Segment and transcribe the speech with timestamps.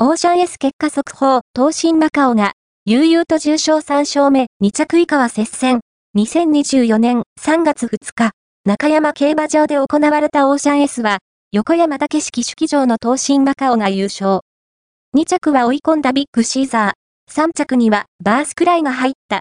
[0.00, 2.52] オーシャン S 結果速報、東進マカオが、
[2.84, 5.80] 悠々と重賞3勝目、2着以下は接戦。
[6.16, 8.30] 2024年3月2日、
[8.64, 11.18] 中山競馬場で行われたオーシャン S は、
[11.50, 14.42] 横山武式式場の東進マカオが優勝。
[15.16, 17.34] 2着は追い込んだビッグシーザー。
[17.34, 19.36] 3着にはバースクライが入った